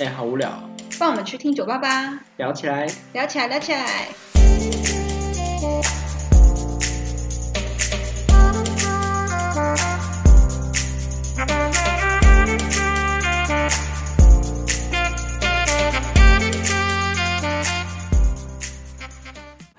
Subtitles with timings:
[0.00, 0.50] 哎、好无聊，
[0.98, 2.86] 帮我们去听酒吧吧，聊起来。
[3.12, 4.08] 聊起来，聊起来。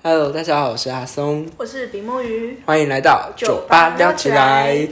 [0.02, 4.86] Hello，大家好，我是阿松，我是比目鱼，欢迎来到酒吧聊起来。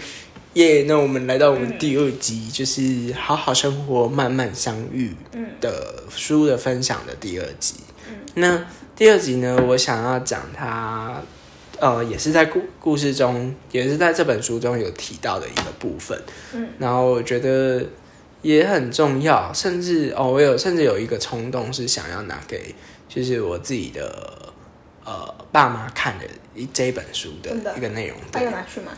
[0.55, 5.14] 耶那我们来到我们第二集，就是好好生活，慢慢相遇
[5.61, 7.77] 的书的分享的第二集。
[8.34, 8.62] 那
[8.95, 11.23] 第二集呢，我想要讲它，
[11.80, 16.20] 呃，也是在故故事中，也是在这本书中有提到的一个部分。
[16.53, 17.83] 嗯，然后我觉得
[18.42, 22.75] 也很重要，甚至哦，我有甚至有一个冲动是想要拿给，
[23.09, 24.53] 就是我自己的
[25.05, 28.19] 呃爸妈看的一这一本书的一个内容。
[28.33, 28.92] 还对有拿去吗？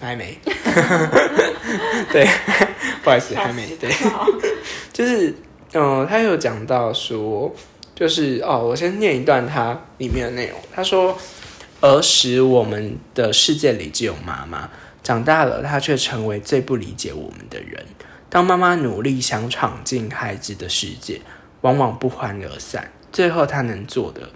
[0.00, 0.38] 还没，
[2.12, 2.26] 对，
[3.02, 3.90] 不好意思，还没，对，
[4.92, 5.34] 就是，
[5.74, 7.54] 嗯、他有讲到说，
[7.94, 10.58] 就是哦，我先念一段他里面的内容。
[10.72, 11.18] 他说，
[11.80, 14.70] 儿时我们的世界里只有妈妈，
[15.02, 17.84] 长大了，她却成为最不理解我们的人。
[18.30, 21.20] 当妈妈努力想闯进孩子的世界，
[21.62, 24.30] 往往不欢而散，最后她能做的，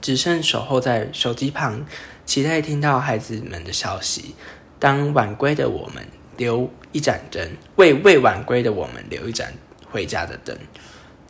[0.00, 1.84] 只剩守候在手机旁，
[2.24, 4.34] 期待听到孩子们的消息。
[4.78, 9.54] 当晚归的我们留一盏灯，为未晚归的我们留一盏
[9.90, 10.56] 回家的灯，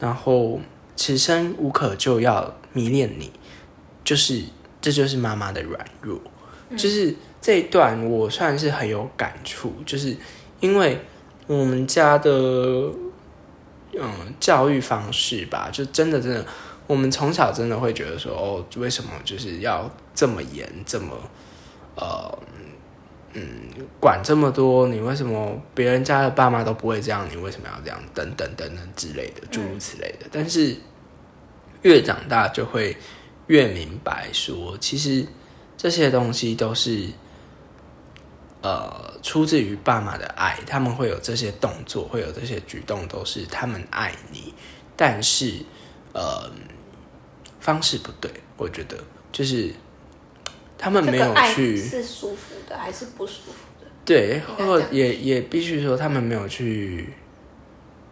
[0.00, 0.60] 然后
[0.96, 3.30] 此生无可救药迷恋你，
[4.02, 4.42] 就是
[4.80, 6.20] 这就是妈妈的软弱，
[6.76, 10.16] 就是这一段我算是很有感触，就是
[10.58, 11.00] 因为
[11.46, 12.30] 我们家的
[13.92, 16.44] 嗯教育方式吧，就真的真的，
[16.88, 21.16] 我们从小真的会觉得说，哦，为什么就是要这么严，这么
[21.94, 22.38] 呃。
[23.38, 23.42] 嗯，
[24.00, 27.28] 管这么多，你为什么别人家的爸妈都不会这样？
[27.30, 28.02] 你为什么要这样？
[28.14, 30.26] 等等等等之类的，诸如此类的。
[30.32, 30.74] 但是
[31.82, 32.96] 越长大就会
[33.48, 35.26] 越明白说，其实
[35.76, 37.10] 这些东西都是
[38.62, 44.54] 呃出自于爸妈的爱，他们会有这些动作，会有这些举动，都是他们爱你，
[44.96, 45.62] 但是
[46.14, 46.50] 呃
[47.60, 48.96] 方式不对，我觉得
[49.30, 49.74] 就是
[50.78, 51.76] 他们没有去。
[51.76, 53.86] 是舒服的还是不舒服的？
[54.04, 57.12] 对，或也也必须说，他们没有去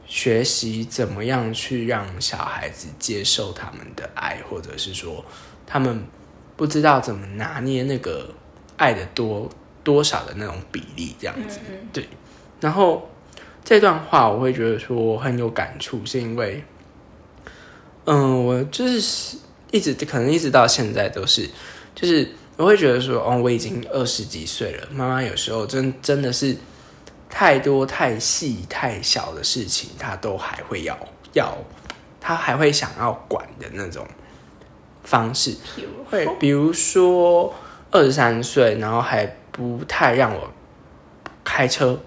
[0.07, 5.25] 学习怎么样去让小孩子接受他们的爱，或者是说，
[5.67, 6.05] 他们
[6.57, 8.35] 不知道怎么拿捏那个
[8.77, 9.49] 爱的多
[9.83, 11.59] 多少的那种比例，这样子。
[11.93, 12.09] 对，
[12.61, 13.09] 然后
[13.65, 16.63] 这段话我会觉得说我很有感触，是因为，
[18.05, 19.37] 嗯，我就是
[19.71, 21.49] 一直可能一直到现在都是，
[21.95, 26.57] 就是我会觉得说，哦，我已经二十几岁了，妈妈有时候真真的是
[27.29, 30.97] 太多太细太小的事情，她都还会要
[31.33, 31.57] 要，
[32.21, 34.07] 她还会想要管的那种
[35.03, 35.57] 方式，
[36.09, 37.53] 会比如说
[37.91, 40.53] 二十三岁，然后还不太让我
[41.43, 41.99] 开车，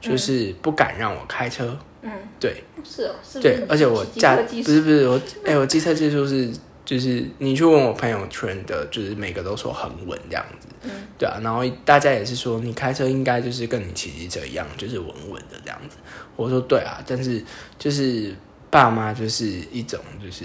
[0.00, 1.78] 就是不敢让我开车。
[2.02, 2.10] 嗯，
[2.40, 2.64] 对。
[2.84, 6.48] 是哦，是不是对，而且我驾不是不是我，哎、我机车技术是
[6.86, 10.68] 就是你去问我朋友圈的，就是每个都说很稳这样子。
[10.84, 15.96] 嗯，对啊，然后大家也是说你开车应该就是跟你骑机车一样，就是稳稳的这样子。
[16.36, 17.44] 我说对啊，但是
[17.76, 18.34] 就是
[18.70, 20.44] 爸妈就是一种就是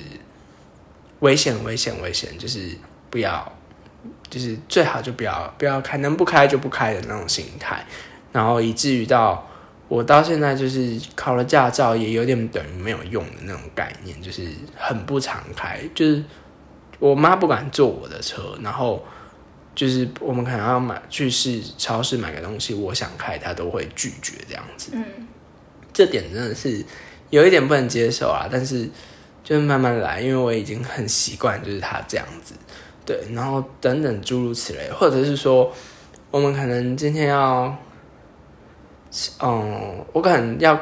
[1.19, 2.69] 危险危险危险，就是
[3.11, 3.51] 不要，
[4.29, 7.85] 就是最好就不要不要开，能不开就不开的那种心态，
[8.31, 9.47] 然后以至于到
[9.91, 14.47] 我到现在就是考了驾照，也有点等于没有用的那种概念，就是
[14.77, 16.23] 很不常开，就是
[16.97, 19.03] 我妈不敢坐我的车，然后。
[19.73, 24.91] 就是我们可能要买去市超市买个东西，我想开，她都会拒绝这样子。
[24.93, 25.05] 嗯，
[25.93, 26.83] 这点真的是
[27.29, 28.89] 有一点不能接受啊，但是
[29.41, 32.53] 就是慢慢来，因为我已经很习惯就是她这样子，
[33.05, 35.73] 对，然后等等诸如此类，或者是说
[36.31, 37.73] 我们可能今天要，
[39.41, 40.79] 嗯，我可能要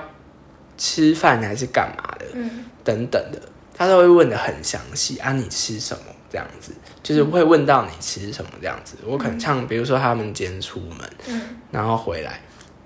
[0.78, 3.41] 吃饭还是干嘛的，嗯，等等的，
[3.73, 6.72] 他都会问的很详细啊，你吃什么这样子，
[7.02, 8.96] 就是会问到你吃什么这样子。
[9.05, 11.41] 我可能像比如说他们今天出门，嗯，
[11.72, 12.40] 然后回来，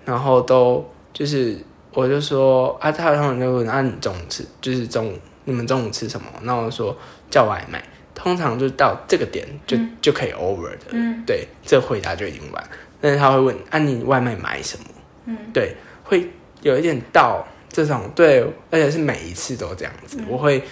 [0.06, 1.58] 然后都就是
[1.92, 6.28] 我就说啊，他他们就问啊，你中午吃就是中午你们中午吃什么？
[6.42, 6.98] 那我说
[7.30, 7.84] 叫外卖，
[8.16, 12.64] 通常就到这个点就、就可以 over 的，嗯，对，这回答就已经完。
[13.02, 14.86] 但是他会问啊，你外卖买什么？
[15.26, 16.32] 嗯，对，会
[16.62, 20.64] 有一点到这种对，而且是每一次都这样子，我会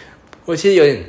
[0.46, 1.04] 我其实有点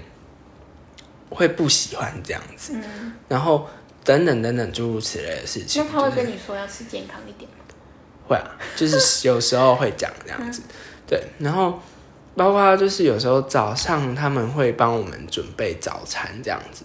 [1.30, 3.66] 会不喜欢这样子，嗯，然后
[4.04, 7.56] 等等等等诸如此类的事情，那他会跟你说要吃健康一点吗？
[8.28, 10.62] 会啊，就是有时候会讲这样子，
[11.06, 11.20] 对。
[11.38, 11.80] 然后，
[12.36, 16.84] 包括就是有时候早上他们会帮我们准备早餐这样子，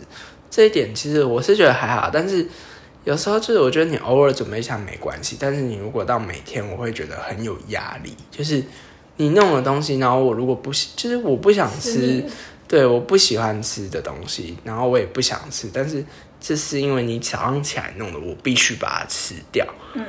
[0.50, 2.45] 这一点其实我是觉得还好，但是
[3.07, 8.62] 有时候就是我觉得你偶尔准备一下没关系，但是你如果到每天，我会觉得很有压力，就是
[9.15, 12.21] 你弄的东西，然后我如果不喜，就是我不想吃，
[12.68, 16.04] 对，我不喜欢吃的东西，然后我也不想吃，但是
[16.42, 20.06] 这是因为你早上起来弄的，我必须把它吃掉，嗯，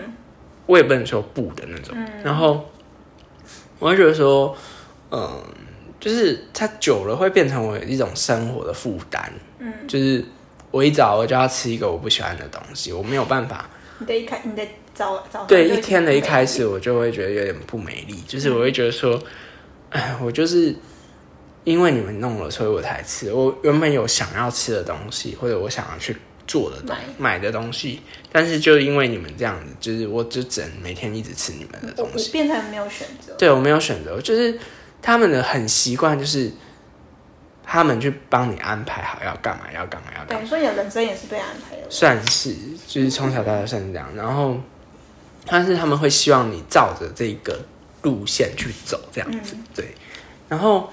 [0.66, 2.64] 我也不能说不的那种，然后
[3.78, 4.56] 我会觉得说。
[5.10, 5.42] 嗯，
[5.98, 9.32] 就是它久了会变成我一种生活的负担。
[9.58, 10.22] 嗯，就是
[10.70, 13.68] 我一早我就要吃一个我不喜欢的东西，我没有办法。
[13.98, 18.22] 你的一开，你的早早对一天的一开始，我就会觉得有点不美丽。
[18.28, 19.20] 就是我会觉得说，
[19.90, 20.74] 哎，我就是
[21.64, 23.32] 因为你们弄了，所以我才吃。
[23.32, 26.16] 我原本有想要吃的东西，或者我想要去
[26.46, 28.00] 做的东买的东西，
[28.30, 33.34] 但是就因为你们这样子，就是我就只能每天一直吃你们的东西，变成没有选择。
[33.38, 34.58] 对我没有选择，就是。
[35.00, 36.50] 他们的很习惯就是，
[37.70, 40.40] 他们去帮你安排好要干嘛，要干嘛，要干嘛。
[40.40, 41.82] 对，所以你的人生也是被安排的。
[41.90, 42.54] 算是，
[42.86, 44.08] 就是从小到大算是这样。
[44.16, 44.58] 然后，
[45.44, 47.60] 但是他们会希望你照着这个
[48.00, 49.54] 路线去走，这样子。
[49.74, 49.94] 对。
[50.48, 50.90] 然后，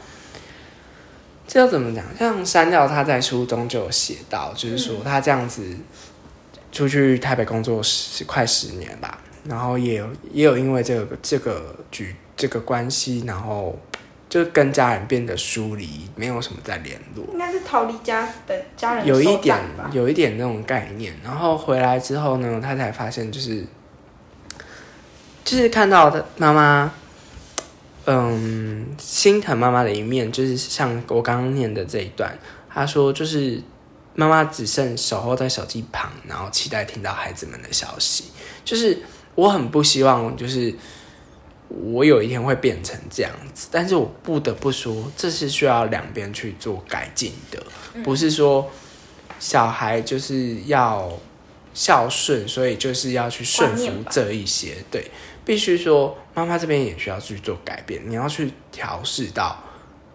[1.48, 2.04] 这要怎么讲？
[2.20, 5.64] 像删掉他在书中就有写到，就是说他这样子
[6.74, 12.14] 出去台北工作十快十年吧，然后也有也有因为这个这个局。
[12.38, 13.80] 这个关系，然后
[14.36, 17.26] 就跟家人变得疏离，没有什么再联络。
[17.32, 19.58] 应该是逃离家的家人，有一点，
[19.94, 21.14] 有一点那种概念。
[21.24, 23.64] 然后回来之后呢，他才发现，就是
[25.46, 26.92] 就是看到的妈妈，
[28.08, 32.38] 嗯，心疼妈妈的一面，就是像我刚刚念的这一段，
[32.70, 33.64] 他说，就是
[34.16, 38.26] 妈妈只剩守候在手机旁，然后期待听到孩子们的消息。
[38.66, 39.02] 就是
[39.36, 40.76] 我很不希望，就是。
[41.84, 47.62] 我有一天会变成这样子，但是我不得不说，这是需要两边去做改进的，
[48.02, 48.72] 不是说
[49.40, 51.12] 小孩就是要
[51.74, 54.78] 孝顺，所以就是要去顺服这一些。
[54.90, 55.12] 对，
[55.44, 59.62] 必须说妈妈这边也需要去做改变，你要去调试到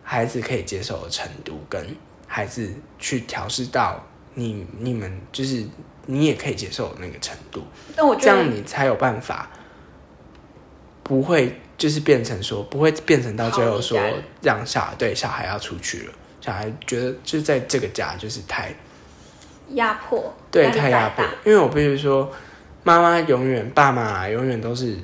[0.03, 1.95] 孩子可以接受的程度，跟
[2.27, 4.03] 孩子去调试到
[4.33, 5.67] 你你们就是
[6.07, 7.63] 你也可以接受的那个程度。
[7.95, 9.51] 那我这样你才有办法。
[11.11, 13.99] 不会，就是变成说，不会变成到最后说
[14.43, 18.73] 让小孩对小孩要出去了，小孩觉得就在这个家就是太
[19.71, 21.25] 压迫，对，太压迫。
[21.45, 22.31] 因为我必须说，
[22.85, 24.97] 妈妈永远，爸妈永远都是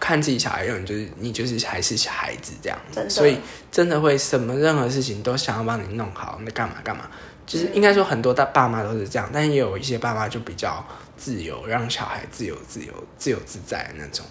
[0.00, 2.78] 看自己小孩，永远就是你就是还是小孩子这样，
[3.10, 3.38] 所以
[3.70, 7.04] 真的会什么任何事情都想要帮你弄好，那干嘛干嘛，
[7.44, 10.82] 就是应该说很多大爸妈都是这样，但也有一些爸妈就比较
[11.18, 14.24] 自由，让小孩自由、自由、自由自在的那种。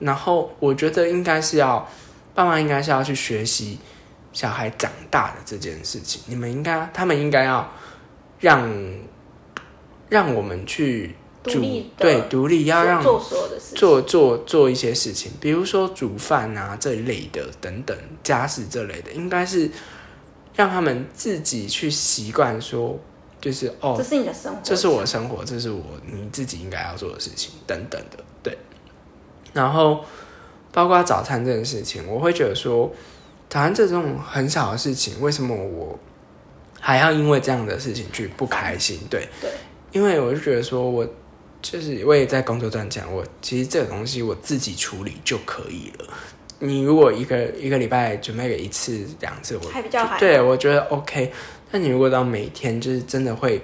[0.00, 1.88] 然后我觉得应该是要，
[2.34, 3.78] 爸妈应该是要去学习
[4.32, 6.22] 小孩长大的这件事情。
[6.26, 7.70] 你们应该，他们应该要
[8.38, 8.68] 让
[10.08, 19.70] 让我们去对，独立要让做所有的事，做做做一些事情，比如说煮饭啊这一类的等等家事这类的，应该是
[20.54, 22.98] 让他们自己去习惯说，
[23.40, 28.56] 就是哦，这是你的生活，这是我的生活，这是我你自己应该要做的事情等等的，对。
[29.52, 30.04] 然后，
[30.72, 32.90] 包括早餐这件事情，我会觉得说，
[33.48, 35.98] 早餐这种很小的事情，为什么我
[36.78, 39.00] 还要因为这样的事情去不开心？
[39.10, 39.50] 对，对，
[39.92, 41.06] 因为我就觉得说，我
[41.60, 46.06] 就是我也在工作赚钱，我其实这个东西我自己处理就可以了。
[46.62, 51.32] 你如果一个一个礼拜准备个一次两次，我还比较对，我觉得 OK。
[51.72, 53.62] 但你如果到每天，就是真的会，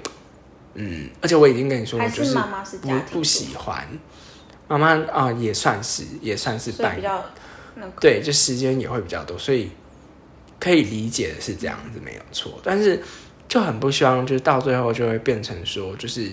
[0.75, 2.37] 嗯，而且我已经跟你说，我就是
[2.81, 3.87] 不不喜欢。
[4.69, 7.25] 妈妈啊，也算是也算是半比较，
[8.01, 9.71] 对，就时间也会比较多，所以
[10.59, 12.59] 可以理解的是这样子没有错。
[12.65, 13.01] 但是
[13.47, 16.29] 就很不希望，就是到最后就会变成说，就是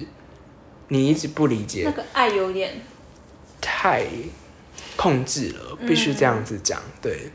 [0.88, 2.82] 你一直不理解那个爱有点
[3.62, 4.06] 太
[4.96, 6.82] 控制了，必须这样子讲。
[7.02, 7.30] 对，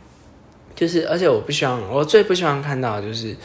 [0.75, 3.37] 就是而且我不希望，我最不希望看到就是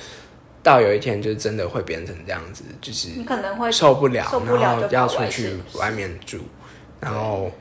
[0.63, 6.39] 到有一天就真的会变成这样子，就是你可能会受不了，然后要出去外面住。
[7.03, 7.51] 然后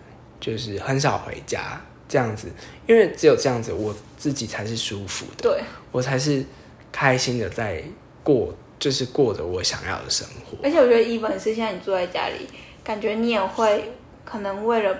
[0.40, 2.48] 就是很少回家这样子，
[2.86, 6.44] 因为只有这样子，我自己才是舒服的，对我才是
[6.90, 7.82] 开心的在
[8.22, 10.56] 过，就是过着我想要的生活。
[10.62, 12.46] 而且我觉得，一本是现在你坐在家里，
[12.84, 13.92] 感觉你也会
[14.24, 14.96] 可能为了，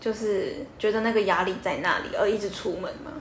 [0.00, 3.12] 就是觉得那个压力在那里而一直出门吗？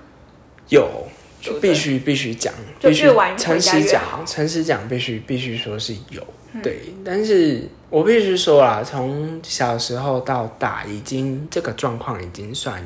[0.70, 1.08] 有，
[1.42, 6.26] 就必须必须讲，必须诚实讲，诚实讲，必须必须说是有。
[6.64, 12.82] 对，但是我必须说啦，从小时候到大，已经这个状况已经算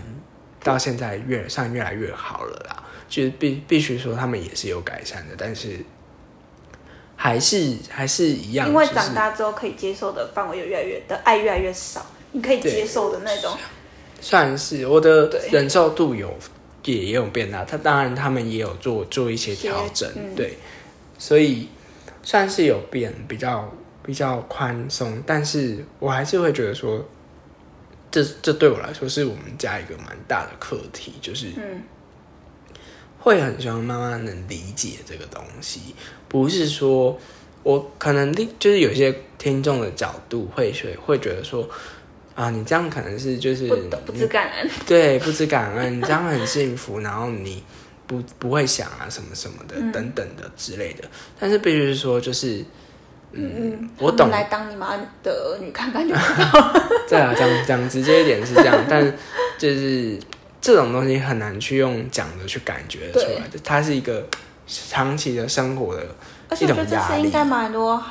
[0.61, 2.83] 到现在越算越来越好了啦。
[3.07, 5.77] 就是必必须说他们也是有改善的，但是
[7.15, 13.55] 还是还是一样，因为就是长大之后可以接受的范围有越来越的爱越来越少，你可以接受的那种，
[14.19, 16.33] 算是我的忍受度有
[16.83, 17.63] 也也有变大。
[17.63, 20.57] 他当然他们也有做做一些调整，嗯对，
[21.19, 21.69] 所以
[22.23, 23.71] 算是有变比较
[24.05, 27.03] 比较宽松，但是我还是会觉得说，
[28.11, 31.81] 这这对我来说是我们家一个蛮大的课题，就是嗯，
[33.19, 35.95] 会很希望妈妈能理解这个东西，
[36.27, 37.19] 不是说
[37.63, 41.67] 我可能就是有些听众的角度会觉会觉得说
[42.35, 47.63] 啊，你这样可能是就是不不知感恩，对不知感恩，你这样很幸福，然后你
[48.05, 49.91] 不不会想啊什么什么的、嗯。
[49.91, 51.09] 等等的之类的，
[51.39, 52.63] 但是必须是说就是。
[53.35, 54.29] 嗯，我懂。
[54.29, 56.73] 来当你妈的儿女看看就知道，
[57.09, 59.13] 对啊，讲讲直接一点是这样， 但
[59.57, 60.17] 就是
[60.61, 64.25] 这种东西很难去用讲的去感觉得出来的，它是一个
[64.67, 66.05] 长期的生活的
[66.49, 68.01] 而且我觉得这是应该蛮多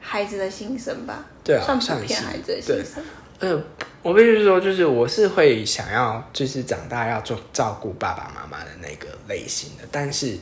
[0.00, 3.02] 孩子的心声吧，对啊，算普遍孩子的心声，
[3.38, 3.62] 呃，
[4.02, 9.84] 我必须说，就是我是会想要，就是长大要做照顾爸爸妈妈的那个类型的。
[9.90, 10.36] 但是，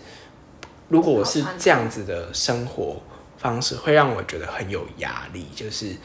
[0.89, 3.01] 如果我是这样子的生活
[3.41, 5.47] 方式，会让我觉得很有压力。
[5.57, 5.97] 就是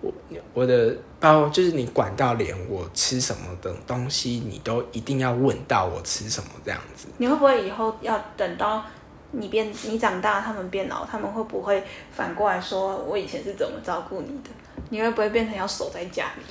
[0.00, 0.12] 我
[0.54, 7.08] 我的包就是你管到连我吃什么的东西，你都一定要问到我吃什么这样子。
[7.18, 8.84] 你会不会以后要等到
[9.30, 11.82] 你变你长大，他们变老，他们会不会
[12.12, 14.50] 反过来说我以前是怎么照顾你的？
[14.90, 16.42] 你会不会变成要守在家里？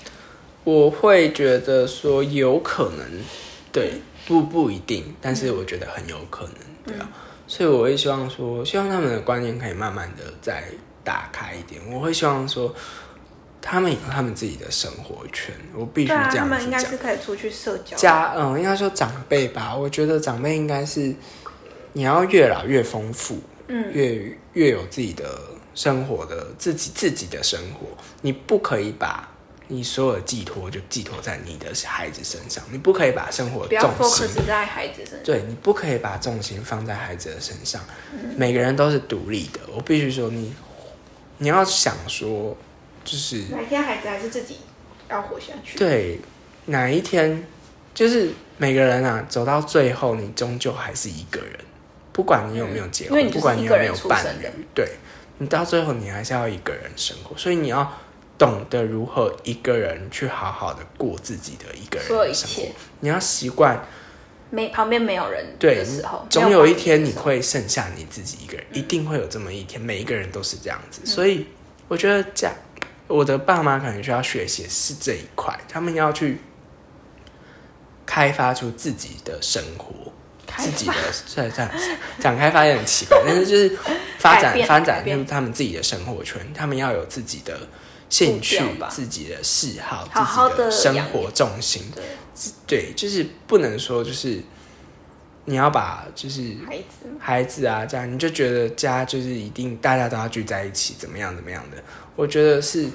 [0.63, 3.05] 我会觉得说有可能，
[3.71, 6.55] 对，不不一定，但是我觉得很有可能，
[6.85, 7.09] 对啊，
[7.51, 10.63] 所以我会希望说，希望他们的观念可以慢慢的再
[11.03, 11.81] 打开一点。
[11.91, 12.73] 我会希望说，
[13.61, 16.63] 他们有他们自己的生活圈，我必须这他们样子讲。
[16.63, 17.97] 应该是可以出去社交。
[17.97, 21.13] 家嗯，应该说长辈吧，我觉得长辈应该是
[21.91, 25.37] 你要越老越丰富，嗯，越越有自己的
[25.75, 27.85] 生活的自己自己的生活，
[28.21, 29.29] 你不可以把
[29.73, 35.19] 你所有的寄托就寄托在你的孩子身上，你不可以把生活重心在孩子身上。
[35.23, 37.81] 对你不可以把重心放在孩子的身上。
[38.35, 40.53] 每个人都是独立的，我必须说你
[41.37, 42.57] 你要想说，
[43.05, 44.57] 就是哪一天孩子还是自己
[45.09, 45.77] 要活下去。
[45.77, 46.19] 对
[46.65, 47.41] 哪一天，
[47.93, 51.57] 就是每个人啊走到最后，你终究还是一个人，
[52.11, 54.97] 不管你有没有结婚，不管你有没有伴侣，对
[55.37, 57.89] 你到最后你还是要一个人生活，所以你要
[58.41, 62.55] 懂得如何一个人去好好的过自己的一个人所有一的生活。
[62.55, 62.71] 切，
[63.01, 63.79] 你要习惯，
[64.49, 71.45] 没旁边没有人对的时候，总有一天你会剩下你自己一个人，一定会有这么一天，每一个人都是这样嗯子，所以
[71.87, 72.55] 我觉得这样，
[73.05, 76.41] 我的爸妈可能需要学习是这一块，他们要去
[78.07, 80.11] 开发出自己的生活，
[80.47, 81.71] 开自己的发这这样
[82.19, 83.77] 讲开发也很奇怪，但是就是
[84.17, 87.59] 发改变展发展改变出他们自己的生活圈，他们要有自己的
[88.11, 91.91] 兴趣吧、自己的嗜好、好好自己的生活重心。
[91.95, 92.03] 对
[92.67, 94.39] 对，就是不能说就是
[95.45, 101.77] 你要把就是孩子，孩子啊这样，你就觉得家就是一定大家都要聚在一起，怎么样怎么样的？
[102.15, 102.85] 我觉得是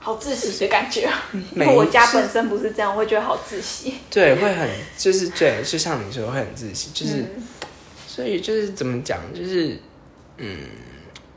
[0.00, 1.24] 好自习的感觉啊。
[1.32, 3.94] 因为我家本身不是这样，我会觉得好自习。
[4.10, 7.46] 对，会很就是对，就像你说会很自信，就是、嗯
[8.10, 9.78] 所以就是怎么讲，就是
[10.36, 10.58] 嗯，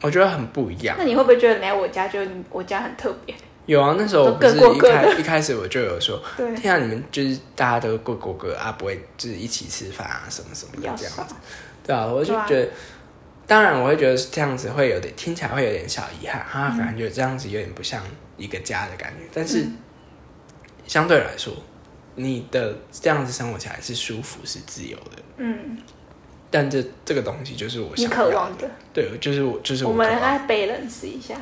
[0.04, 1.06] 我觉得很不一样那。
[1.06, 2.20] 你会不会觉得来我家就
[2.52, 3.34] 我家很特别？
[3.66, 11.34] 有啊，那时候不是一开一开始我就有说， 对，天啊，你们就是大家都各过各啊，不会就是一起吃饭啊什么什么的这样子。。
[11.86, 12.70] 对啊，我就觉得，
[13.48, 18.04] 当然我会觉得这样子会有点听起来会有点小遗憾，嗯哈，感觉这样子有点不像
[18.36, 19.24] 一个家的感觉。
[19.34, 19.66] 但是
[20.86, 21.54] 相对来说，
[22.16, 25.78] 你的这样子生活起来是舒服是自由的，嗯，
[26.56, 30.22] 但这这个东西就是我你想要渴望的，对，就是我就是我们渴望。
[30.22, 31.34] 来背认识一下，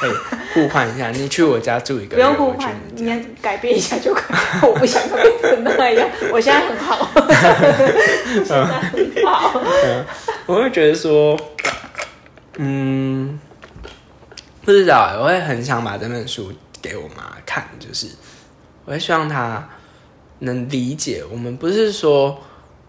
[0.00, 0.10] 可以
[0.54, 1.10] 互换一下。
[1.10, 4.66] 你去我家住一个不，用互换，你要改变一下就可以。
[4.66, 7.12] 我不想要变成那样， 我现在很好，
[8.32, 9.60] 现在很好。
[10.46, 11.38] 我会觉得说，
[12.56, 13.38] 嗯，
[14.62, 16.50] 不知道欸，我会很想把这本书
[16.80, 18.06] 给我妈看，就是
[18.86, 19.68] 我会希望她
[20.38, 22.42] 能理解，我们不是说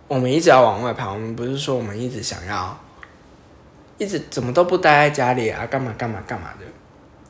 [0.08, 2.78] 我们一直要往外跑，我们不是说我们一直想要
[3.98, 6.66] 一直怎么都不待在家里啊，干嘛干嘛干嘛的。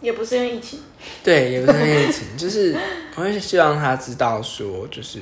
[0.02, 0.80] 也不是因为疫情，
[1.24, 2.78] 对，也不是因为疫情，就是
[3.16, 5.20] 我会希望他知道说，就是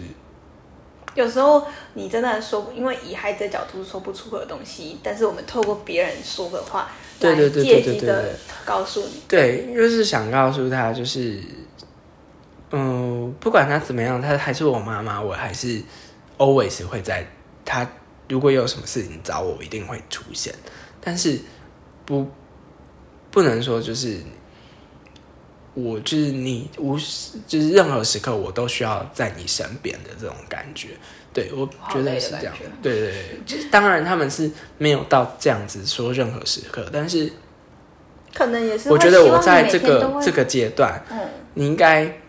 [1.13, 6.89] 有时候你真的说，因为以孩子的角度说不出口的东西，但是我们透过别人说的话
[7.21, 11.39] 来对对对对对告诉你，对，就是想告诉他，就是
[12.71, 15.81] 嗯，不管他怎么样，他还是我妈妈，我还是
[16.37, 17.25] always 会在
[17.65, 17.87] 她
[18.29, 20.53] 如果有什么事情找我，我一定会出现。
[21.01, 21.39] 但是
[22.05, 22.27] 不
[23.29, 24.19] 不能说就是
[25.73, 30.89] 我就是你无时就是任何时刻我都需要在你身边的这种感觉。
[31.33, 32.53] 对我觉得是这样。
[32.81, 37.33] 对对对，就是当然他们是没有到这样子说任何时刻，但是
[38.33, 38.91] 可能也是。
[38.91, 41.19] 我觉得我在这个这个阶段，嗯，
[41.55, 42.19] 你应该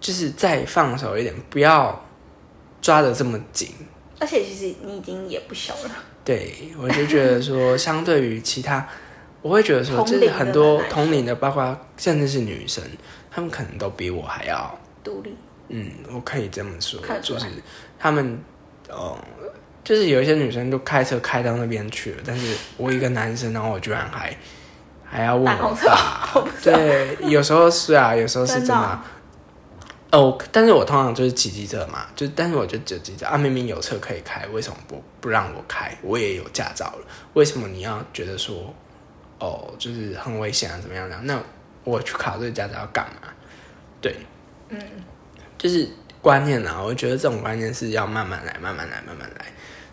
[0.00, 2.06] 就是再放手一点，不要
[2.80, 3.68] 抓的这么紧。
[4.18, 5.90] 而且其实你已经也不小了。
[6.22, 8.86] 对，我就觉得说，相对于其他，
[9.40, 12.84] 我会觉得说，就是很多同龄的，包括甚至是女生，
[13.30, 15.34] 她们可能都比我还要独立。
[15.68, 17.46] 嗯，我可以这么说，就是
[17.98, 18.38] 她们，
[18.90, 19.16] 呃，
[19.82, 24.36] 就是有一些女生都开车开到那边去了，但是我一个男生，然后我居然还
[25.02, 29.00] 还要问我爸，对，有时候是啊，有时候是真的。
[30.12, 35.96] 哦，但是我通常就是骑机车嘛，就但是我就只机车啊，明明有车可以开，为什么不不让我开？
[36.02, 38.74] 我也有驾照了，为什么你要觉得说，
[39.38, 41.16] 哦，就是很危险啊，怎么样的？
[41.22, 41.40] 那
[41.84, 43.28] 我去考这个驾照要干嘛？
[44.00, 44.16] 对，
[44.70, 44.80] 嗯，
[45.56, 45.88] 就是
[46.20, 49.46] 观念啊，我觉得这种观念是要慢慢来，慢慢来，慢慢来，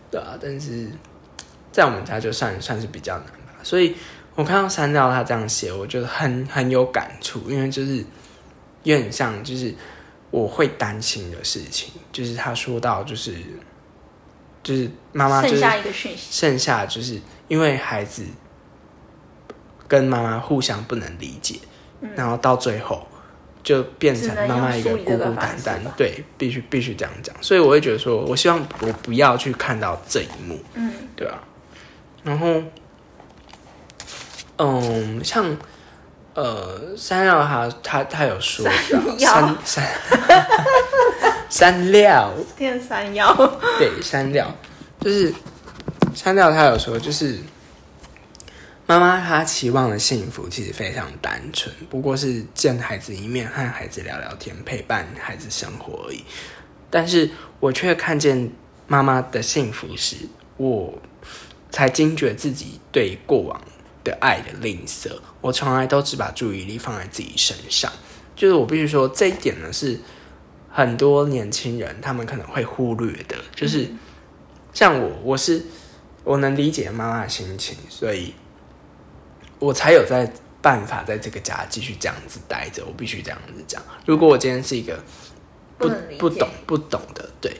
[0.09, 0.35] 对啊。
[0.41, 0.87] 但是
[1.71, 3.95] 在我们家就算算是比较难吧，所以
[4.33, 7.97] 我看到删掉他这样写，我觉得很很有感触，因为就是
[8.81, 9.71] 有点像就是。
[10.37, 13.35] 我会担心的事情，就是他说到，就是
[14.61, 18.23] 就是妈妈剩下一个讯息，剩下就是因为孩子
[19.87, 21.59] 跟妈妈互相不能理解，
[22.15, 23.07] 然后到最后
[23.63, 27.35] 就变成妈妈一个孤孤单单，对，必须必须这样讲。
[27.41, 31.43] 所以我会觉得说，我希望我不要去看到这一幕，嗯，对吧？
[32.23, 32.61] 然后，
[34.57, 35.57] 嗯，像。
[36.37, 38.63] 呃，山料他他他有说
[39.17, 39.89] 山山
[41.49, 43.35] 山料，天山药，
[43.79, 44.55] 对山料，
[45.01, 45.33] 就是
[46.13, 47.39] 山料他有说，就是
[48.85, 56.23] 妈妈她期望的幸福其实非常单纯，不过是见孩子一面，和孩子聊聊天，陪伴孩子生活而已。
[56.91, 57.27] 但是
[57.59, 58.51] 我却看见
[58.85, 60.17] 妈妈的幸福时，
[60.57, 60.93] 我
[61.71, 63.59] 才惊觉自己对过往。
[64.03, 65.11] 的爱的吝啬，
[65.47, 67.89] 我从来都只把注意力放在自己身上。
[68.35, 69.97] 就是我必须说，这一点呢是
[70.69, 73.37] 很多年轻人他们可能会忽略的。
[73.55, 73.87] 就是
[74.73, 75.63] 像我，我是
[76.25, 78.33] 我能理解妈妈的心情，所以
[79.57, 80.29] 我才有在
[80.61, 82.83] 办法在这个家继续这样子待着。
[82.85, 83.81] 我必须这样子讲。
[84.05, 85.01] 如果我今天是一个
[85.77, 87.55] 不不懂不懂的，对。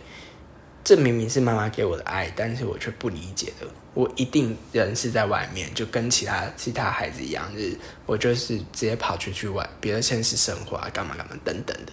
[0.88, 3.68] 这明明是妈妈给我的爱，但是我却不理解的。
[3.94, 11.92] 我一定人是在外面，就跟其他其他孩子一样，就是我就是直接跑出去外别的现实生活啊，干嘛干嘛等等的。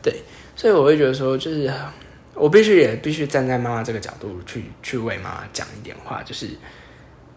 [0.00, 0.22] 对，
[0.54, 1.68] 所以我会觉得说，就是
[2.34, 6.48] 我必须也必须站在妈妈这个角度去去为妈妈讲一点话，就是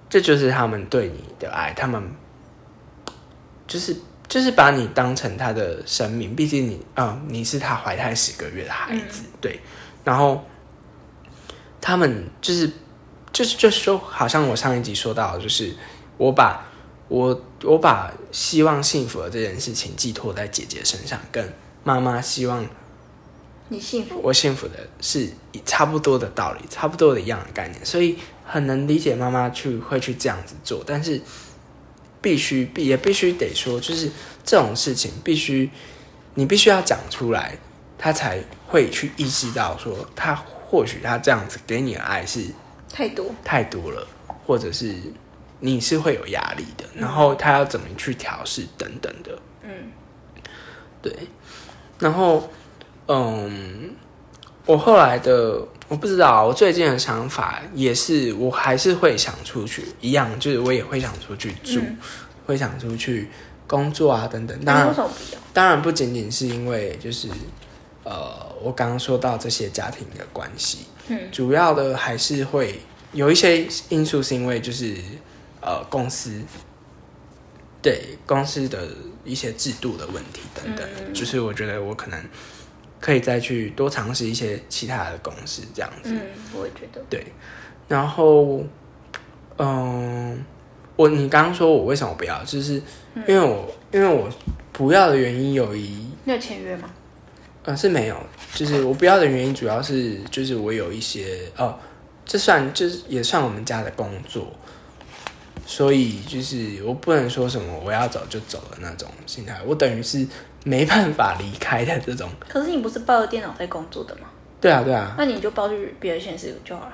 [0.08, 2.04] 这就是他们对你的爱，他们
[3.66, 9.60] 就是就是把你当成他的生命，毕竟你啊，你是他怀胎十个月的孩子，对，
[10.04, 10.46] 然后。
[11.82, 12.70] 他们就是，
[13.32, 15.74] 就是就是说，好像我上一集说到，就是
[16.18, 16.68] 我把
[17.08, 22.68] 我我把希望幸福的这件事情寄托在姐姐身上，跟妈妈希望
[23.70, 25.30] 你幸福，我幸福的是
[25.66, 31.22] 差不多的道理，差不多的一样的概念，所以很能理解妈妈去会去这样子做，但是
[32.22, 34.12] 必须必也必须得说，就是
[34.44, 35.70] 这种事情必须
[36.34, 37.58] 你必须要讲出来，
[37.98, 40.38] 他才会去意识到说他。
[40.70, 42.46] 或许他这样子给你的爱是
[42.94, 43.26] 太多。
[43.44, 44.06] 太多了，
[44.46, 44.96] 或者是
[45.60, 49.72] 你是会有压力的，然后他要怎么去调试等等的，嗯，
[51.02, 51.12] 对，
[51.98, 52.48] 然后
[53.08, 53.96] 嗯，
[54.68, 61.82] 我后来的我不知道，我最近的想法也是，我还是会想出去，一样就是我也会想出去住，
[62.46, 63.28] 会想出去
[63.66, 64.64] 工作啊等等。
[64.64, 64.96] 当然，
[65.52, 67.28] 当然不仅仅是因为就是。
[68.10, 72.80] 呃，我刚刚说到这些家庭的关系，嗯，主要的还是会
[73.14, 74.96] 有一些因素，是因为就是
[75.62, 76.42] 呃公司
[77.84, 78.88] 对公司的
[79.24, 82.20] 一些制度的问题等等，就是我觉得我可能
[83.00, 86.22] 可以再去多尝试一些其他的公司这样子，嗯，
[86.56, 87.24] 我也觉得对。
[87.88, 88.64] 然后，
[89.58, 90.44] 嗯，
[90.96, 92.82] 我你刚刚说我为什么不要，就是
[93.28, 94.28] 因为我因为我
[94.74, 96.90] 不要的原因有一，你有签约吗？
[97.64, 98.16] 呃，是没有，
[98.54, 101.78] 就是我不要的原因，主要是就是我有一些哦，
[102.26, 104.48] 这算就是也算我们家的工作，
[105.66, 110.26] 所以就是我不能说什么我要走就走的那种心态，我等于是
[110.64, 112.30] 没办法离开的这种。
[112.48, 114.22] 可是你不是抱着电脑在工作的吗？
[114.62, 116.94] 对啊，对啊，那你就抱去别的县市就好了。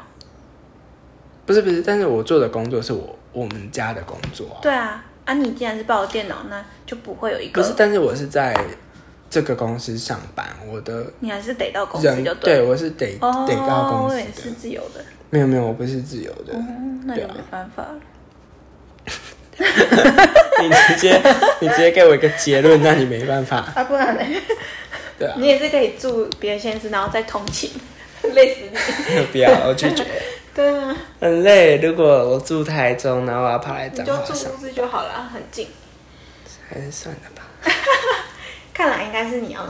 [1.45, 4.57] 不是不是，但是我做的工作是我我们家的工作啊。
[4.61, 7.61] 对啊，啊，你既然是抱着电脑，那就不会有一个。
[7.61, 8.55] 不是，但是我是在
[9.29, 12.65] 这个公司上班，我的你还是得到公司人就对了。
[12.65, 14.51] 我是得、哦，得到公司我也是。
[14.51, 15.03] 自由的。
[15.29, 16.53] 没有没有，我不是自由的。
[16.53, 17.95] 嗯，那就没办法了。
[19.57, 21.21] 你直接
[21.59, 23.57] 你直接给我一个结论，那你没办法。
[23.75, 24.21] 啊，不然呢？
[25.17, 27.71] 对啊，你也是可以住别的先生，然后再通勤，
[28.33, 29.25] 累死你。
[29.31, 30.05] 不要，我拒绝。
[30.53, 31.77] 对啊，很累。
[31.77, 35.67] 如果我住台中，然后我要跑来你就彰化上，住公司就好了，很近。
[36.69, 37.43] 还是算了吧。
[38.75, 39.65] 看来应该是你要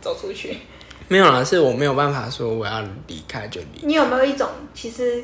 [0.00, 0.56] 走出去。
[1.08, 3.86] 没有啦，是我没有办法说我要离开就离。
[3.86, 5.22] 你有没有一种其实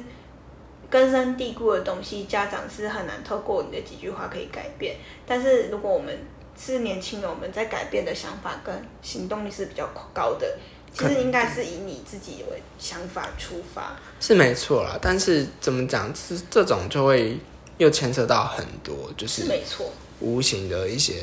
[0.90, 4.96] 根深蒂固的东西，家长是很难透过你的几句话可以改变？
[5.26, 6.14] 但是如果我们
[6.61, 10.46] 是年轻人，我们在改变的想法跟行动力是比较高的，
[10.92, 13.96] 其实应该是以你自己为想法出发。
[14.20, 17.38] 是没错啦，但是怎么讲，是这种就会
[17.78, 21.14] 又牵扯到很多，就是是没错，无形的一些，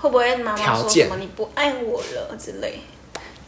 [0.00, 2.80] 会不会妈妈说条件什么你不爱我了之类？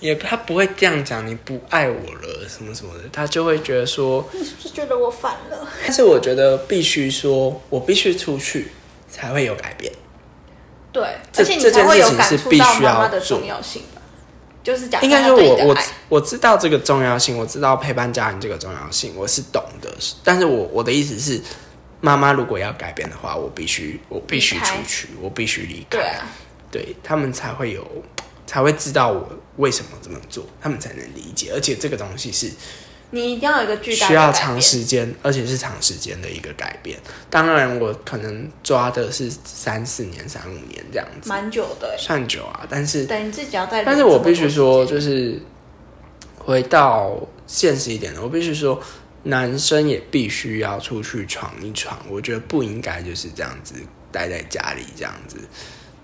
[0.00, 5.68] 也他不会这样讲，你不爱我了什么什么的，他就会觉得说，你是不是觉得我烦了？
[5.82, 8.72] 但是我觉得必须说，我必须出去
[9.10, 9.92] 才会有改变。
[10.90, 14.00] 对，这而且你才会有感这件事情是触到必须要妈妈的做重要性吧？
[14.62, 15.76] 就是讲应该说我我
[16.08, 19.90] 我知道这个重要性，我知道陪伴家人这个重要性，我是懂的。
[20.24, 21.40] 但是我我的意思是，
[22.00, 26.26] 妈妈如果要改变的话，我必须我必须出去，我必须离开，对啊，
[26.70, 27.86] 对他们才会有
[28.46, 31.50] 才会知道我为什么这么做，他们才能理解。
[31.52, 32.50] 而且这个东西是
[33.12, 36.98] 你一定要有一个巨大的需要长时间，而且是长时间的一个改变。
[37.28, 41.96] 当然，我可能抓的是三四年、三五年这样子，蛮久的欸。
[41.98, 42.64] 算久啊。
[42.70, 43.84] 但是等，你自己要在。
[43.84, 45.40] 但是我必须说，就是
[46.38, 47.16] 回到
[47.48, 48.80] 现实一点的，我必须说，
[49.22, 51.98] 男生也必须要出去闯一闯。
[52.08, 53.74] 我觉得不应该就是这样子
[54.10, 55.38] 待在家里，这样子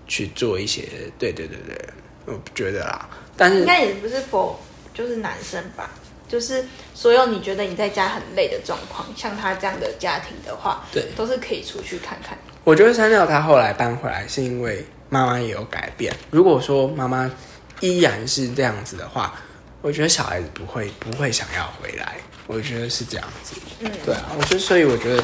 [0.07, 1.89] 去做一些，对对对对，
[2.25, 3.09] 我觉得啦。
[3.35, 4.59] 但是应该也不是否
[4.93, 5.89] 就是男生吧，
[6.27, 12.37] 就是所有你觉得你在家很累的状况，像他这样的家庭的话，对都是可以出去看看。
[12.63, 16.13] 我觉得三六他后来搬回来是因为妈妈也有改变。
[16.31, 17.31] 如果说妈妈
[17.79, 19.33] 依然是这样子的话，
[19.81, 22.17] 我觉得小孩子不会不会想要回来。
[22.47, 23.55] 我觉得是这样子。
[23.81, 25.23] 嗯，对啊，我就所以我觉得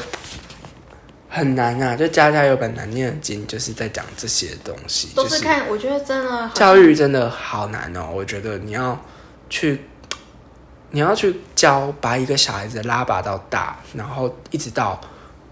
[1.28, 8.08] 很难啊，就家家有本难念的经，就是在讲这些东西，就是都看，我觉得真的教育真的好难哦。
[8.14, 8.96] 我觉得你要
[9.50, 9.80] 去，
[10.90, 15.00] 你要去教，把一个小孩子拉拔到大，然后一直到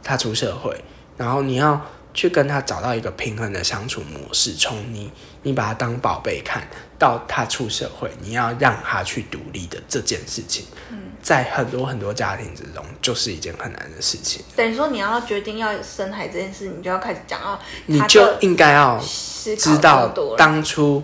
[0.03, 0.79] 他出社会，
[1.17, 1.81] 然后你要
[2.15, 5.11] 去跟他找到一个平衡的相处模式，从你
[5.43, 6.63] 你把他当宝贝看
[6.99, 10.67] 到他出社会，你要让他去独立的这件事情，
[11.23, 14.45] 在很多很多家庭之中，就是一件很难的事情。
[14.57, 19.01] 等于说你要决定要生孩子这件事，你就要开始讲到你就应该要
[19.57, 21.03] 知道当初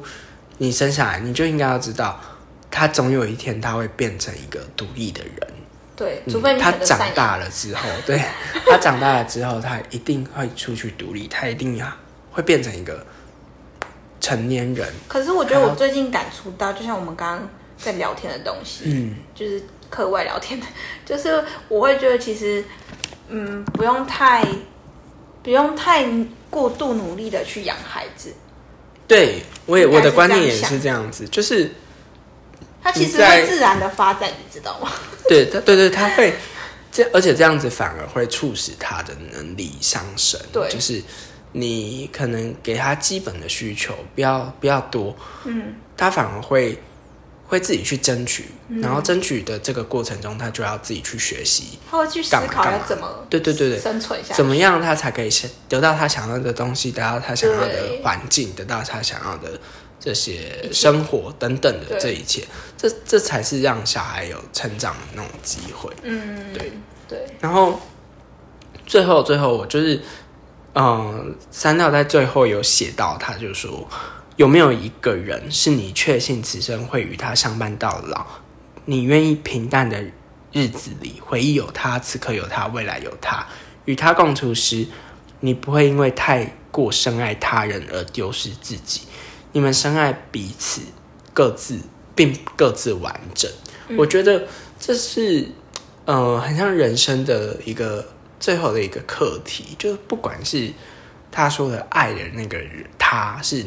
[0.59, 2.21] 你生下来，你就应该要知道，
[2.69, 5.53] 他总有一天他会变成一个独立的人。
[5.95, 8.21] 对，嗯除非你他长大了之后，对
[8.67, 11.87] 他长大了之后，他一定会出去独立，他一定要
[12.33, 13.05] 会变成一个
[14.21, 14.89] 成年人。
[15.07, 20.67] 可是我觉得我最近感触到，就像我们刚刚在聊天的东西，嗯，就是课外聊天的，
[21.05, 22.65] 就是我会觉得其实，
[23.29, 24.45] 嗯，不用太
[25.43, 26.07] 不用太
[26.51, 28.33] 过度努力的去养孩子，
[29.07, 31.71] 对我也我的观念也是这样子，就是
[32.83, 34.91] 他其实会自然的发展，你知道吗？
[35.29, 36.35] 对他，对对，他会
[36.91, 40.41] 这，而且这样子反而会促使他的能力上升。
[40.53, 41.03] 对就是
[41.53, 46.81] 你可能给他基本的需求，不要不要多，嗯，他反而会
[47.49, 48.81] 会自己去争取，嗯。
[48.81, 53.81] 然后争取的这个过程中，他就要自己去学习，他会去思考要怎么对对对对。
[53.81, 54.35] 生存下去。
[54.35, 59.59] 怎么样他才可以先得到他想要的东西，得到他想要的对环境，得到他想要的
[59.99, 65.91] 这些生活等等的对这一切，这这才是让小孩有成长的那种机会。
[66.05, 66.73] 嗯，对。
[67.09, 67.81] 对，然后
[68.87, 69.99] 最后最后我就是，
[70.75, 73.89] 嗯，三料在最后有写到，他就说
[74.39, 78.25] 有没有一个人是你确信此生会与他相伴到老，
[78.85, 80.01] 你愿意平淡的
[80.53, 83.45] 日子里回忆有他，此刻有他，未来有他，
[83.85, 84.87] 与他共处时，
[85.41, 89.09] 你不会因为太过深爱他人而丢失自己，
[89.51, 90.83] 你们深爱彼此，
[91.35, 91.81] 各自
[92.15, 93.51] 并各自完整。
[93.97, 94.47] 我觉得
[94.79, 95.49] 这是
[96.05, 98.07] 呃，很像人生的一个
[98.39, 100.71] 最后的一个课题，就是不管是
[101.33, 103.67] 他说的爱的那个人，他是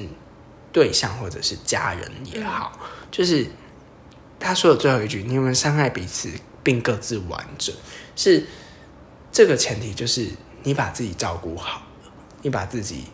[0.72, 2.80] 对象或者是家人也好，
[3.12, 3.46] 就是
[4.40, 6.30] 他说的最后一句：“你们伤害彼此，
[6.64, 7.76] 并各自完整。”
[8.16, 8.46] 是
[9.32, 10.28] 这个前提，就是
[10.64, 13.06] 你把自己照顾好了，你把自己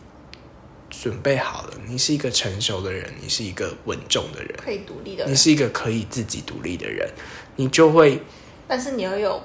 [0.90, 7.08] 准备好了，你是一个成熟的人，你是一个稳重的人，可以独立的人，你是一个可以自己独立的人，
[7.56, 8.22] 你就会，
[8.66, 9.42] 但是你要有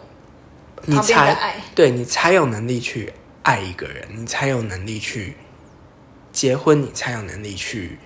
[0.85, 3.11] 你才，对你才有能力去
[3.43, 5.35] 爱一个人，你才有能力去
[6.33, 7.97] 结婚，你才有能力去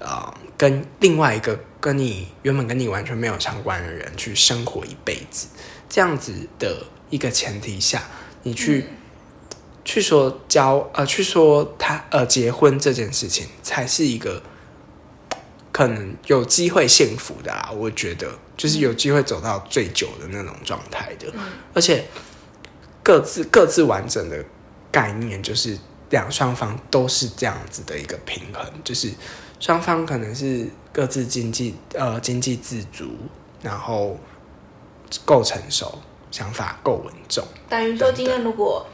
[0.00, 5.46] 呃跟另外一个跟你原本跟你完全没有相关的人去生活一辈子。
[5.88, 8.02] 这样子的一个前提下，
[8.42, 8.86] 你去、
[9.84, 14.42] 去说交呃去说他呃结婚这件事情，才是一个
[15.70, 17.70] 可能有机会幸福的啦。
[17.72, 21.32] 我觉得就是有机会走到最久的那种状态的，
[21.72, 22.04] 而且
[23.04, 24.44] 各自各自完整的
[24.90, 25.78] 概念，就是
[26.10, 29.10] 两双方都是这样子的一个平衡，就是
[29.58, 33.10] 双方可能是各自经济呃经济自足，
[33.62, 34.16] 然后
[35.24, 35.98] 够成熟，
[36.30, 37.44] 想法够稳重。
[37.68, 38.86] 等于说今天如果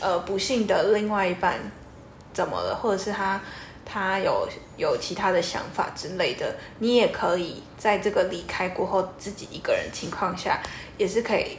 [0.00, 1.60] 呃不幸的另外一半
[2.32, 3.40] 怎么了，或者是他
[3.84, 10.60] 他有有其他的想法之类的，你也可以在这个离开过后自己一个人情况下，
[10.98, 11.56] 也是可以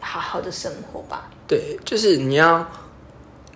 [0.00, 1.28] 好好的生活吧。
[1.46, 2.66] 对，就是你要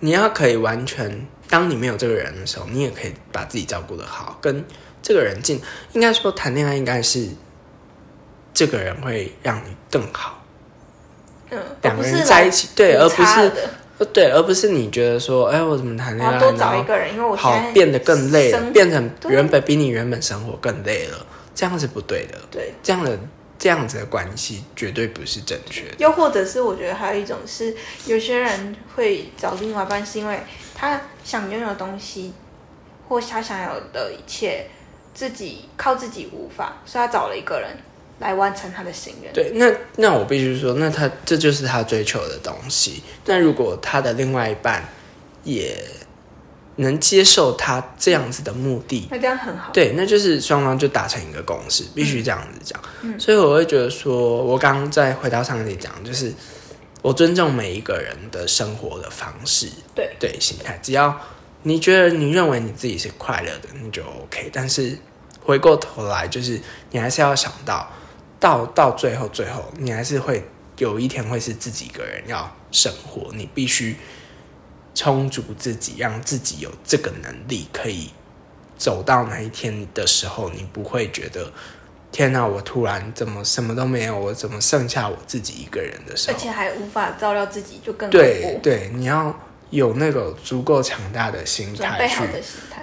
[0.03, 4.65] 你要可以完全，当你没有这个人的时候，你也可以把自己照顾的好，跟
[5.01, 5.61] 这个人进。
[5.93, 7.29] 应该说谈恋爱应该是
[8.53, 10.43] 这个人会让你更好，
[11.51, 13.51] 嗯，两个人在一起，对，而不是
[14.11, 22.73] 对，而不是你觉得说，哎，我怎么谈恋爱，多找一个人，因为我现好变得更累了，变成原本比你原本生活更累了，这样是不对的，对。
[22.83, 23.17] 这样的
[23.57, 25.95] 这样子的关系绝对不是正确的。
[25.99, 30.39] 又或者是我觉得还有一种是，有些人会找另外一半，是因为
[30.75, 32.33] 他想拥有的东西，
[33.07, 34.67] 或他想要的一切，
[35.13, 37.77] 自己靠自己无法，所以他找了一个人
[38.19, 39.31] 来完成他的心愿。
[39.33, 43.01] 对，那那我必须说，那他这就是他追求的东西。
[43.25, 44.83] 那如果他的另外一半
[45.43, 45.83] 也
[46.77, 49.71] 能接受他这样子的目的，那这样很好。
[49.71, 52.81] 对，那就是双方就达成一个共识，必须这样子讲。
[53.19, 56.33] 所以我会觉得说，我刚刚再回到上集讲，就是
[57.01, 61.15] 我尊重每一个人的生活的方式，对对心态，只要
[61.61, 64.49] 你觉得你认为你自己是快乐的，你就 OK。
[64.51, 64.97] 但是
[65.41, 66.59] 回过头来，就是
[66.89, 67.87] 你还是要想到，
[68.39, 70.43] 到到最后最后，你还是会
[70.77, 73.95] 有一天会是自己一个人要生活，你必须
[74.93, 78.09] 充足自己，让自己有这个能力，可以
[78.77, 81.51] 走到那一天的时候，你不会觉得。
[82.11, 82.45] 天哪！
[82.45, 84.15] 我突然怎么什么都没有？
[84.15, 86.37] 我怎么剩下我自己一个人的时候？
[86.37, 88.07] 而且还无法照料自己，就更。
[88.11, 89.35] 对对，你要
[89.71, 92.21] 有那个足够强大的心态去。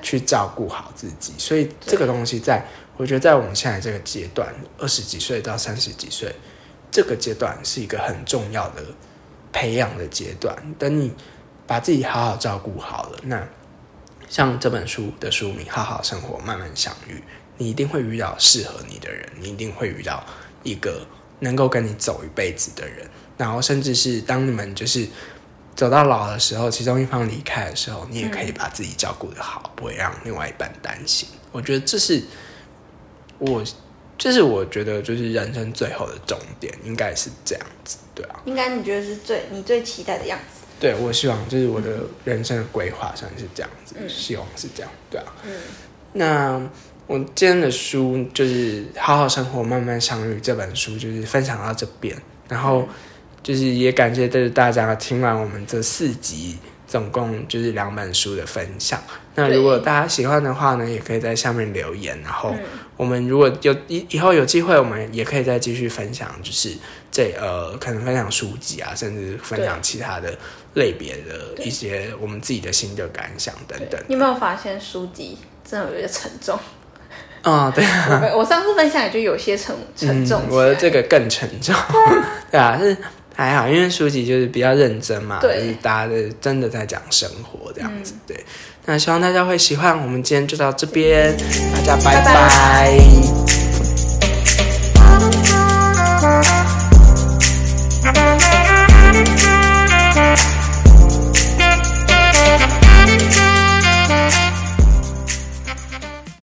[0.03, 6.35] 去照顾好自己，所以这个东西在，我觉得在我们现在这个阶段，二十几岁到三十几岁
[6.91, 8.83] 这个阶段是一个很重要的
[9.53, 10.57] 培养的阶段。
[10.79, 11.13] 等你
[11.71, 13.47] 把自己好好照顾好了，那
[14.29, 17.15] 像这本书的书名《好好生活，慢慢相遇》，
[17.59, 20.27] 你一定会遇到适合你的人，你一定会遇到
[20.65, 21.07] 一个
[21.39, 25.07] 能够跟你走一辈子的人，然后甚至是当你们就是
[25.77, 31.29] 走到老的时候，其中一方离开的时候，你也可以把自己照顾得好，不会让另外一半担心。
[31.53, 32.21] 我觉得这是
[33.39, 33.63] 我，
[34.19, 38.41] 这是我觉得就是人生最后的终点，应该是这样子，对啊。
[38.45, 40.60] 应该你觉得是最你最期待的样子？
[40.81, 45.27] 对，我希望就是我的人生的规划上是这样子，希望是这样，对啊。
[45.45, 45.53] 嗯，
[46.15, 46.71] 那
[47.07, 52.17] 我今天的书就是《好好生活，慢慢相遇》这本书，就是分享到这边，
[52.49, 52.89] 然后
[53.43, 56.57] 就是也感谢就是大家听完我们这四集，
[56.91, 59.01] 总共就是两本书的分享。
[59.37, 62.53] 那如果大家喜欢的话呢，也可以在下面留言，然后
[62.97, 66.77] 我们如果有以以后有机会，我们也可以再继续分享，就是
[67.13, 70.37] 这呃可能分享书籍啊，甚至分享其他的
[70.75, 74.01] 类别的一些我们自己的心得感想等等。
[74.09, 76.59] 你有没有发现书籍真的有点沉重？
[77.43, 78.21] 啊、对啊。
[78.35, 81.73] 我我上次分享也就有些沉沉重、嗯，我的这个更沉重，
[82.51, 82.95] 对啊，是
[83.41, 88.37] 还好，因为书籍就是比较认真嘛，就是大家的真的在讲生活这样子，对。
[88.85, 91.35] 那希望大家会喜欢，我们今天就到这边，
[91.75, 92.35] 大家拜拜拜。
[92.35, 93.60] 拜